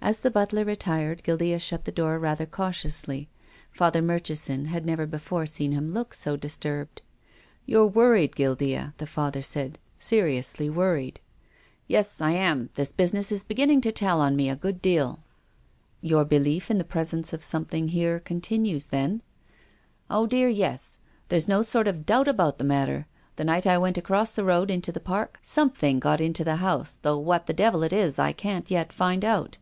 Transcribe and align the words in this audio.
As 0.00 0.20
the 0.20 0.30
butler 0.30 0.64
retired, 0.64 1.22
Guildea 1.22 1.58
shut 1.58 1.84
the 1.84 1.92
door 1.92 2.18
rather 2.18 2.46
cautiously. 2.46 3.28
Father 3.70 4.00
Murchison 4.00 4.64
had 4.66 4.86
never 4.86 5.06
before 5.06 5.44
seen 5.44 5.72
him 5.72 5.90
look 5.92 6.14
so 6.14 6.34
disturbed." 6.34 7.02
You're 7.66 7.84
worried, 7.88 8.34
Guildea," 8.34 8.94
the 8.96 9.06
Father 9.06 9.42
said." 9.42 9.78
Seriously 10.08 10.70
worried."" 10.70 11.20
Yes, 11.88 12.22
I 12.22 12.30
am. 12.30 12.70
This 12.72 12.90
business 12.90 13.30
is 13.30 13.44
beginning 13.44 13.82
to 13.82 13.92
tell 13.92 14.22
on 14.22 14.34
me 14.34 14.48
a 14.48 14.56
good 14.56 14.80
deal." 14.80 15.06
PROFESSOR 15.06 15.20
GUILDEA. 16.00 16.00
305" 16.00 16.10
Your 16.10 16.24
belief 16.24 16.70
in 16.70 16.78
the 16.78 16.90
presence 16.90 17.32
of 17.34 17.44
something 17.44 17.88
here 17.88 18.18
continues 18.18 18.86
then?"" 18.86 19.20
Oh, 20.10 20.26
dear, 20.26 20.48
yes. 20.48 21.00
There's 21.28 21.48
no 21.48 21.60
sort 21.60 21.86
of 21.88 22.06
doubt 22.06 22.28
about 22.28 22.56
the 22.56 22.64
matter. 22.64 23.06
The 23.36 23.44
night 23.44 23.66
I 23.66 23.76
went 23.76 23.98
across 23.98 24.32
the 24.32 24.44
road 24.44 24.70
into 24.70 24.90
the 24.92 25.00
Park 25.00 25.38
something 25.42 25.98
got 25.98 26.20
into 26.22 26.44
the 26.44 26.56
house, 26.56 26.96
though 27.02 27.18
what 27.18 27.44
the 27.44 27.52
devil 27.52 27.82
it 27.82 27.92
is 27.92 28.18
I 28.18 28.32
can't 28.32 28.70
yet 28.70 28.90
find 28.90 29.22
out. 29.22 29.58